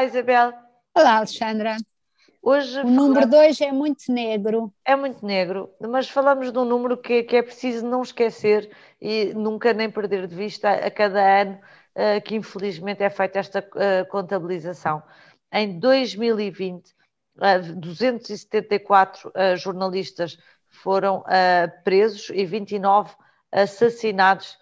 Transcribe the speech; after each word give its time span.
Olá, 0.00 0.06
Isabel. 0.06 0.54
Olá, 0.94 1.16
Alexandra. 1.18 1.76
Hoje 2.40 2.80
o 2.80 2.88
número 2.88 3.28
2 3.28 3.60
é 3.60 3.70
muito 3.70 4.10
negro. 4.10 4.72
É 4.82 4.96
muito 4.96 5.26
negro, 5.26 5.68
mas 5.78 6.08
falamos 6.08 6.50
de 6.50 6.58
um 6.58 6.64
número 6.64 6.96
que, 6.96 7.22
que, 7.22 7.36
é 7.36 7.42
preciso 7.42 7.86
não 7.86 8.00
esquecer 8.00 8.74
e 8.98 9.34
nunca 9.34 9.74
nem 9.74 9.90
perder 9.90 10.26
de 10.26 10.34
vista 10.34 10.70
a 10.70 10.90
cada 10.90 11.42
ano 11.42 11.60
uh, 11.94 12.18
que 12.24 12.34
infelizmente 12.34 13.02
é 13.02 13.10
feita 13.10 13.40
esta 13.40 13.58
uh, 13.58 14.08
contabilização. 14.08 15.02
Em 15.52 15.78
2020, 15.78 16.94
uh, 17.36 17.74
274 17.76 19.30
jornalistas 19.58 20.38
foram 20.66 21.22
presos 21.84 22.30
e 22.30 22.46
29 22.46 23.14
assassinados 23.52 24.56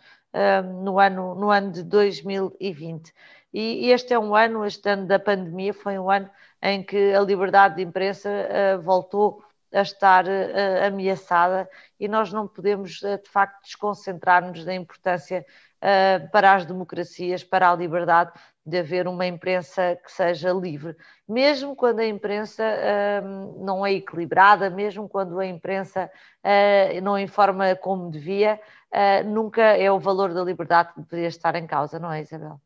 no, 0.63 0.99
ano, 0.99 1.35
no 1.35 1.51
ano 1.51 1.73
de 1.73 1.83
2020. 1.83 3.13
E 3.53 3.91
este 3.91 4.13
é 4.13 4.19
um 4.19 4.35
ano, 4.35 4.65
este 4.65 4.89
ano 4.91 5.07
da 5.07 5.19
pandemia, 5.19 5.73
foi 5.73 5.99
um 5.99 6.11
ano 6.11 6.31
em 6.63 6.83
que 6.83 7.15
a 7.15 7.21
liberdade 7.21 7.77
de 7.77 7.83
imprensa 7.83 8.29
uh, 8.29 8.83
voltou 8.83 9.43
a 9.73 9.83
estar 9.83 10.25
uh, 10.25 10.87
ameaçada 10.87 11.69
e 11.99 12.09
nós 12.09 12.33
não 12.33 12.47
podemos, 12.49 13.03
uh, 13.03 13.19
de 13.23 13.29
facto, 13.29 13.63
desconcentrar-nos 13.63 14.65
da 14.65 14.75
importância 14.75 15.45
para 16.33 16.55
as 16.55 16.67
democracias, 16.67 17.45
para 17.45 17.71
a 17.71 17.77
liberdade 17.77 18.33
de 18.67 18.79
haver 18.81 19.07
uma 19.07 19.25
imprensa 19.29 19.97
que 20.05 20.11
seja 20.11 20.51
livre, 20.51 20.97
mesmo 21.29 21.77
quando 21.77 22.01
a 22.01 22.05
imprensa 22.05 22.65
não 23.61 23.87
é 23.87 23.93
equilibrada, 23.93 24.69
mesmo 24.71 25.09
quando 25.09 25.39
a 25.39 25.47
imprensa 25.47 26.11
não 27.01 27.17
informa 27.17 27.77
como 27.77 28.11
devia, 28.11 28.61
nunca 29.25 29.63
é 29.63 29.89
o 29.89 30.01
valor 30.01 30.35
da 30.35 30.43
liberdade 30.43 30.93
que 30.95 31.01
deveria 31.01 31.29
estar 31.29 31.55
em 31.55 31.65
causa, 31.65 32.01
não 32.01 32.11
é, 32.11 32.23
Isabel? 32.23 32.61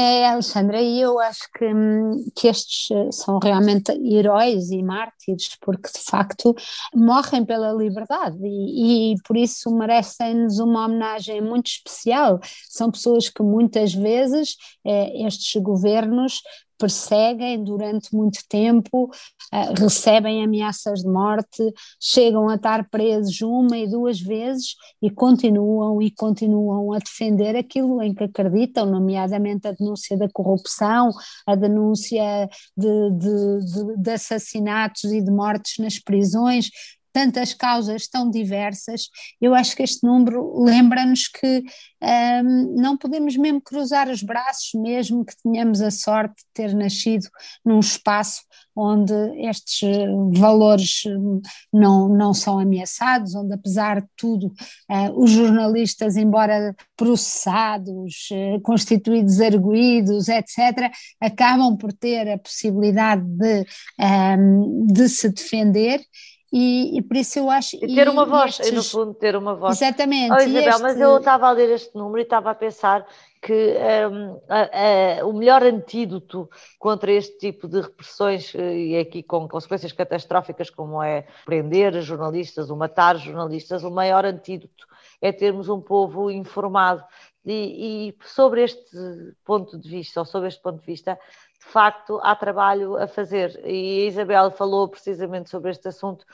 É, 0.00 0.28
Alexandra, 0.28 0.80
e 0.80 1.00
eu 1.00 1.18
acho 1.18 1.50
que, 1.52 1.64
hum, 1.64 2.24
que 2.36 2.46
estes 2.46 2.88
eh, 2.92 3.10
são 3.10 3.40
realmente 3.40 3.90
heróis 3.90 4.70
e 4.70 4.80
mártires, 4.80 5.56
porque 5.60 5.90
de 5.90 5.98
facto 5.98 6.54
morrem 6.94 7.44
pela 7.44 7.72
liberdade 7.72 8.38
e, 8.40 9.14
e 9.14 9.16
por 9.26 9.36
isso 9.36 9.68
merecem-nos 9.74 10.60
uma 10.60 10.86
homenagem 10.86 11.40
muito 11.40 11.66
especial. 11.66 12.38
São 12.68 12.92
pessoas 12.92 13.28
que 13.28 13.42
muitas 13.42 13.92
vezes 13.92 14.54
eh, 14.86 15.26
estes 15.26 15.60
governos 15.60 16.42
perseguem 16.78 17.62
durante 17.62 18.14
muito 18.14 18.40
tempo, 18.48 19.10
uh, 19.52 19.80
recebem 19.80 20.42
ameaças 20.44 21.00
de 21.00 21.08
morte, 21.08 21.62
chegam 22.00 22.48
a 22.48 22.54
estar 22.54 22.88
presos 22.88 23.40
uma 23.40 23.76
e 23.76 23.88
duas 23.88 24.20
vezes 24.20 24.74
e 25.02 25.10
continuam 25.10 26.00
e 26.00 26.10
continuam 26.10 26.92
a 26.92 26.98
defender 26.98 27.56
aquilo 27.56 28.02
em 28.02 28.14
que 28.14 28.24
acreditam, 28.24 28.86
nomeadamente 28.86 29.66
a 29.66 29.72
denúncia 29.72 30.16
da 30.16 30.28
corrupção, 30.28 31.10
a 31.46 31.54
denúncia 31.54 32.48
de, 32.76 33.10
de, 33.10 33.60
de, 33.64 33.96
de 33.96 34.10
assassinatos 34.10 35.04
e 35.04 35.20
de 35.20 35.30
mortes 35.30 35.78
nas 35.78 35.98
prisões, 35.98 36.70
tantas 37.12 37.54
causas 37.54 38.06
tão 38.06 38.30
diversas, 38.30 39.08
eu 39.40 39.54
acho 39.54 39.74
que 39.74 39.82
este 39.82 40.06
número 40.06 40.62
lembra-nos 40.62 41.28
que 41.28 41.64
um, 42.02 42.74
não 42.80 42.96
podemos 42.96 43.36
mesmo 43.36 43.60
cruzar 43.60 44.08
os 44.08 44.22
braços, 44.22 44.70
mesmo 44.74 45.24
que 45.24 45.34
tenhamos 45.42 45.80
a 45.80 45.90
sorte 45.90 46.36
de 46.36 46.44
ter 46.54 46.74
nascido 46.74 47.28
num 47.64 47.80
espaço 47.80 48.42
onde 48.78 49.12
estes 49.40 49.82
eh, 49.82 50.06
valores 50.38 51.02
hum, 51.06 51.40
não, 51.72 52.08
não 52.08 52.32
são 52.32 52.60
ameaçados, 52.60 53.34
onde 53.34 53.52
apesar 53.52 54.00
de 54.00 54.08
tudo 54.16 54.46
uh, 54.88 55.20
os 55.20 55.32
jornalistas, 55.32 56.16
embora 56.16 56.76
processados, 56.96 58.28
uh, 58.30 58.60
constituídos 58.60 59.40
arguídos, 59.40 60.28
etc., 60.28 60.92
acabam 61.20 61.76
por 61.76 61.92
ter 61.92 62.30
a 62.30 62.38
possibilidade 62.38 63.24
de, 63.24 63.66
um, 64.38 64.86
de 64.86 65.08
se 65.08 65.28
defender 65.28 66.00
e, 66.52 66.98
e, 66.98 67.02
por 67.02 67.16
isso 67.16 67.38
eu 67.38 67.50
acho. 67.50 67.76
E 67.76 67.94
ter 67.94 68.08
uma 68.08 68.24
voz, 68.24 68.58
estes... 68.58 68.72
no 68.72 68.82
fundo, 68.82 69.14
ter 69.14 69.36
uma 69.36 69.54
voz. 69.54 69.80
Exatamente. 69.80 70.32
Oh, 70.32 70.36
Isabel, 70.36 70.68
este... 70.68 70.82
mas 70.82 71.00
eu 71.00 71.18
estava 71.18 71.48
a 71.48 71.50
ler 71.50 71.70
este 71.70 71.94
número 71.94 72.20
e 72.20 72.22
estava 72.22 72.50
a 72.50 72.54
pensar 72.54 73.06
que 73.40 73.76
um, 74.10 74.40
a, 74.48 75.20
a, 75.20 75.26
o 75.26 75.32
melhor 75.32 75.62
antídoto 75.62 76.48
contra 76.78 77.12
este 77.12 77.38
tipo 77.38 77.68
de 77.68 77.80
repressões, 77.80 78.54
eh, 78.54 78.78
e 78.78 78.98
aqui 78.98 79.22
com 79.22 79.48
consequências 79.48 79.92
catastróficas, 79.92 80.70
como 80.70 81.02
é 81.02 81.26
prender 81.44 82.00
jornalistas 82.02 82.70
ou 82.70 82.76
matar 82.76 83.16
jornalistas, 83.16 83.84
o 83.84 83.90
maior 83.90 84.24
antídoto 84.24 84.86
é 85.20 85.32
termos 85.32 85.68
um 85.68 85.80
povo 85.80 86.30
informado. 86.30 87.04
E, 87.44 88.08
e 88.10 88.26
sobre 88.26 88.62
este 88.62 88.96
ponto 89.44 89.78
de 89.78 89.88
vista, 89.88 90.20
ou 90.20 90.26
sobre 90.26 90.48
este 90.48 90.60
ponto 90.60 90.80
de 90.80 90.86
vista, 90.86 91.18
de 91.58 91.66
facto 91.66 92.20
há 92.22 92.36
trabalho 92.36 92.96
a 92.96 93.06
fazer. 93.06 93.58
E 93.64 94.02
a 94.02 94.06
Isabel 94.06 94.50
falou 94.50 94.88
precisamente 94.88 95.48
sobre 95.48 95.70
este 95.70 95.88
assunto, 95.88 96.24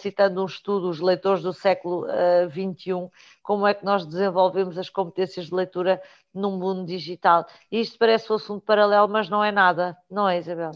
citando 0.00 0.42
um 0.42 0.46
estudo, 0.46 0.88
os 0.88 1.00
leitores 1.00 1.42
do 1.42 1.52
século 1.52 2.06
XXI, 2.50 2.92
uh, 2.92 3.10
como 3.42 3.66
é 3.66 3.74
que 3.74 3.84
nós 3.84 4.04
desenvolvemos 4.06 4.76
as 4.78 4.90
competências 4.90 5.46
de 5.46 5.54
leitura 5.54 6.00
num 6.34 6.58
mundo 6.58 6.84
digital. 6.84 7.46
Isto 7.70 7.98
parece 7.98 8.30
um 8.30 8.36
assunto 8.36 8.64
paralelo, 8.64 9.08
mas 9.08 9.28
não 9.28 9.42
é 9.42 9.50
nada, 9.50 9.96
não 10.10 10.28
é, 10.28 10.38
Isabel? 10.38 10.72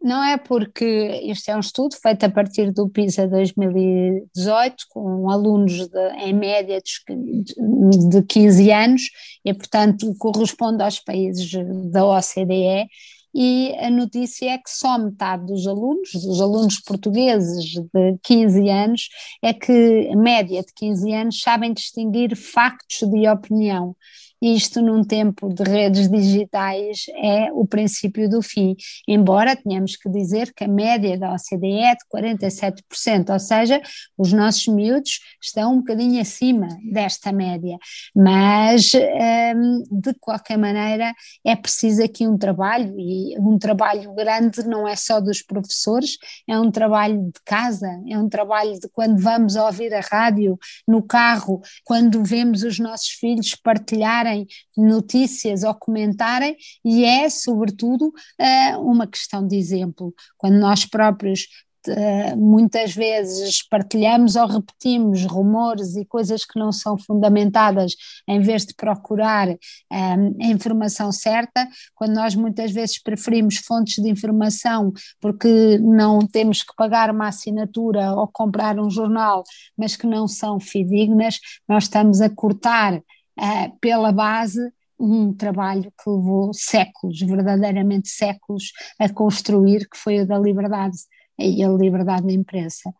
Não 0.00 0.22
é 0.22 0.36
porque 0.36 0.84
este 1.24 1.50
é 1.50 1.56
um 1.56 1.60
estudo 1.60 1.94
feito 1.96 2.24
a 2.24 2.30
partir 2.30 2.70
do 2.72 2.88
PISA 2.88 3.26
2018, 3.26 4.84
com 4.90 5.30
alunos 5.30 5.88
de, 5.88 6.08
em 6.18 6.32
média 6.32 6.78
de 6.78 8.22
15 8.22 8.70
anos, 8.70 9.02
e 9.44 9.54
portanto 9.54 10.14
corresponde 10.18 10.82
aos 10.82 11.00
países 11.00 11.50
da 11.90 12.04
OCDE, 12.04 12.86
e 13.34 13.74
a 13.78 13.90
notícia 13.90 14.52
é 14.52 14.58
que 14.58 14.70
só 14.70 14.96
metade 14.96 15.46
dos 15.46 15.66
alunos, 15.66 16.10
dos 16.12 16.40
alunos 16.40 16.78
portugueses 16.80 17.64
de 17.64 18.18
15 18.22 18.68
anos, 18.70 19.08
é 19.42 19.52
que, 19.52 20.14
média 20.14 20.62
de 20.62 20.72
15 20.72 21.12
anos, 21.12 21.40
sabem 21.40 21.72
distinguir 21.72 22.36
factos 22.36 22.98
de 23.08 23.28
opinião 23.28 23.96
isto 24.40 24.82
num 24.82 25.02
tempo 25.02 25.52
de 25.52 25.62
redes 25.62 26.08
digitais 26.08 27.06
é 27.16 27.52
o 27.52 27.66
princípio 27.66 28.28
do 28.28 28.42
fim, 28.42 28.76
embora 29.08 29.56
tenhamos 29.56 29.96
que 29.96 30.08
dizer 30.08 30.52
que 30.52 30.64
a 30.64 30.68
média 30.68 31.18
da 31.18 31.32
OCDE 31.32 31.78
é 31.80 31.94
de 31.94 32.04
47%, 32.12 33.30
ou 33.30 33.38
seja, 33.38 33.80
os 34.18 34.32
nossos 34.32 34.66
miúdos 34.66 35.20
estão 35.42 35.74
um 35.74 35.78
bocadinho 35.78 36.20
acima 36.20 36.68
desta 36.90 37.32
média, 37.32 37.78
mas 38.14 38.92
hum, 38.94 39.82
de 39.90 40.14
qualquer 40.20 40.58
maneira 40.58 41.14
é 41.44 41.56
preciso 41.56 42.02
aqui 42.02 42.26
um 42.26 42.36
trabalho 42.36 42.94
e 42.98 43.38
um 43.38 43.58
trabalho 43.58 44.12
grande 44.14 44.66
não 44.66 44.86
é 44.86 44.96
só 44.96 45.20
dos 45.20 45.42
professores, 45.42 46.18
é 46.48 46.58
um 46.58 46.70
trabalho 46.70 47.18
de 47.24 47.40
casa, 47.44 47.88
é 48.08 48.18
um 48.18 48.28
trabalho 48.28 48.78
de 48.78 48.88
quando 48.88 49.18
vamos 49.18 49.56
ouvir 49.56 49.92
a 49.94 50.00
rádio 50.00 50.58
no 50.86 51.02
carro, 51.02 51.60
quando 51.84 52.22
vemos 52.24 52.62
os 52.62 52.78
nossos 52.78 53.08
filhos 53.08 53.54
partilharem 53.54 54.33
notícias 54.76 55.62
ou 55.62 55.74
comentarem, 55.74 56.56
e 56.84 57.04
é, 57.04 57.28
sobretudo, 57.28 58.12
eh, 58.38 58.76
uma 58.78 59.06
questão 59.06 59.46
de 59.46 59.56
exemplo. 59.56 60.14
Quando 60.38 60.58
nós 60.58 60.84
próprios 60.84 61.46
eh, 61.86 62.34
muitas 62.34 62.94
vezes 62.94 63.62
partilhamos 63.68 64.36
ou 64.36 64.46
repetimos 64.46 65.24
rumores 65.26 65.96
e 65.96 66.04
coisas 66.04 66.44
que 66.44 66.58
não 66.58 66.72
são 66.72 66.96
fundamentadas 66.96 67.94
em 68.26 68.40
vez 68.40 68.64
de 68.64 68.74
procurar 68.74 69.48
um, 69.48 69.54
eh, 69.92 70.46
a 70.46 70.46
informação 70.46 71.12
certa, 71.12 71.68
quando 71.94 72.14
nós 72.14 72.34
muitas 72.34 72.72
vezes 72.72 73.02
preferimos 73.02 73.58
fontes 73.58 74.02
de 74.02 74.08
informação 74.08 74.92
porque 75.20 75.78
não 75.78 76.20
temos 76.20 76.62
que 76.62 76.74
pagar 76.74 77.10
uma 77.10 77.28
assinatura 77.28 78.12
ou 78.12 78.28
comprar 78.28 78.78
um 78.78 78.90
jornal, 78.90 79.44
mas 79.76 79.94
que 79.94 80.06
não 80.06 80.26
são 80.26 80.58
fidedignas, 80.58 81.38
nós 81.68 81.84
estamos 81.84 82.20
a 82.22 82.30
cortar 82.30 83.02
uh, 83.38 83.78
pela 83.80 84.12
base 84.12 84.60
um 84.98 85.32
trabalho 85.32 85.92
que 86.02 86.10
levou 86.10 86.52
séculos, 86.54 87.20
verdadeiramente 87.20 88.08
séculos, 88.08 88.72
a 88.98 89.08
construir, 89.08 89.88
que 89.88 89.98
foi 89.98 90.20
o 90.20 90.26
da 90.26 90.38
liberdade 90.38 90.96
e 91.38 91.62
a 91.64 91.68
liberdade 91.68 92.26
da 92.26 92.32
imprensa. 92.32 92.92